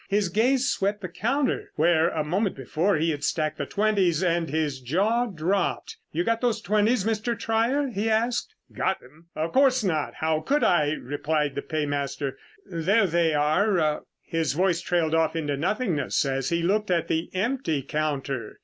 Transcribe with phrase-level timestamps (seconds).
[0.09, 4.49] His gaze swept the counter where, a moment before, he had stacked the twenties, and
[4.49, 5.95] his jaw dropped.
[6.11, 7.37] "You got those twenties, Mr.
[7.37, 8.55] Trier?" he asked.
[8.73, 9.27] "Got them?
[9.35, 12.35] Of course not, how could I?" replied the paymaster.
[12.65, 17.83] "There they are...." His voice trailed off into nothingness as he looked at the empty
[17.83, 18.57] counter.